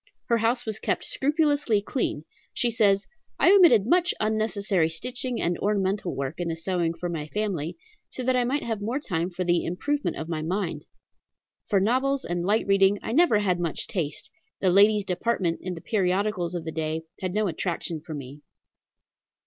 Her 0.29 0.39
house 0.39 0.65
was 0.65 0.79
kept 0.79 1.03
scrupulously 1.03 1.79
clean. 1.79 2.25
She 2.55 2.71
says: 2.71 3.05
"I 3.37 3.51
omitted 3.53 3.85
much 3.85 4.15
unnecessary 4.19 4.89
stitching 4.89 5.39
and 5.39 5.59
ornamental 5.59 6.15
work 6.15 6.39
in 6.39 6.47
the 6.47 6.55
sewing 6.55 6.95
for 6.95 7.07
my 7.07 7.27
family, 7.27 7.77
so 8.09 8.23
that 8.23 8.35
I 8.35 8.43
might 8.43 8.63
have 8.63 8.81
more 8.81 8.97
time 8.97 9.29
for 9.29 9.43
the 9.43 9.63
improvement 9.63 10.15
of 10.17 10.27
my 10.27 10.41
mind. 10.41 10.85
For 11.67 11.79
novels 11.79 12.25
and 12.25 12.43
light 12.43 12.65
reading 12.65 12.97
I 13.03 13.11
never 13.11 13.37
had 13.37 13.59
much 13.59 13.85
taste; 13.85 14.31
the 14.59 14.71
ladies' 14.71 15.05
department 15.05 15.59
in 15.61 15.75
the 15.75 15.81
periodicals 15.81 16.55
of 16.55 16.65
the 16.65 16.71
day 16.71 17.03
had 17.19 17.35
no 17.35 17.45
attraction 17.47 18.01
for 18.01 18.15
me. 18.15 18.41